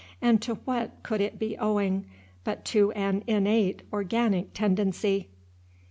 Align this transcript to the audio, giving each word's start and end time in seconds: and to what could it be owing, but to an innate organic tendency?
and 0.19 0.41
to 0.41 0.55
what 0.65 0.89
could 1.03 1.21
it 1.21 1.37
be 1.37 1.55
owing, 1.59 2.07
but 2.43 2.65
to 2.65 2.91
an 2.93 3.23
innate 3.27 3.83
organic 3.93 4.51
tendency? 4.51 5.29